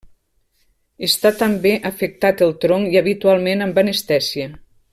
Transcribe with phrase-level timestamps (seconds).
[1.07, 4.49] Està també afectat el tronc i habitualment amb anestèsia.